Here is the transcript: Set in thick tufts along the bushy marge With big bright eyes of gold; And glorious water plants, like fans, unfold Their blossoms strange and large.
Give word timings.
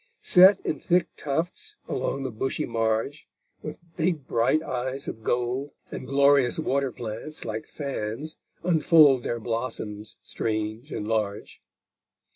Set 0.19 0.59
in 0.61 0.79
thick 0.79 1.09
tufts 1.15 1.75
along 1.87 2.23
the 2.23 2.31
bushy 2.31 2.65
marge 2.65 3.27
With 3.61 3.77
big 3.97 4.25
bright 4.25 4.63
eyes 4.63 5.07
of 5.07 5.21
gold; 5.21 5.73
And 5.91 6.07
glorious 6.07 6.57
water 6.57 6.91
plants, 6.91 7.45
like 7.45 7.67
fans, 7.67 8.35
unfold 8.63 9.21
Their 9.21 9.39
blossoms 9.39 10.17
strange 10.23 10.91
and 10.91 11.07
large. 11.07 11.61